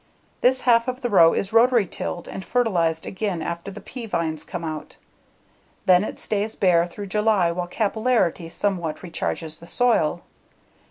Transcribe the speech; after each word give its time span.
This 0.41 0.61
half 0.61 0.87
of 0.87 1.01
the 1.01 1.11
row 1.11 1.31
is 1.33 1.53
rotary 1.53 1.85
tilled 1.85 2.27
and 2.27 2.43
fertilized 2.43 3.05
again 3.05 3.39
after 3.43 3.69
the 3.69 3.79
pea 3.79 4.07
vines 4.07 4.43
come 4.43 4.63
out. 4.65 4.95
Then 5.85 6.03
it 6.03 6.17
stays 6.17 6.55
bare 6.55 6.87
through 6.87 7.05
July 7.05 7.51
while 7.51 7.67
capillarity 7.67 8.49
somewhat 8.49 9.03
recharges 9.03 9.59
the 9.59 9.67
soil. 9.67 10.23